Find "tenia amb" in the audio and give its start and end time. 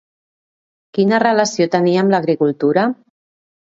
1.75-2.15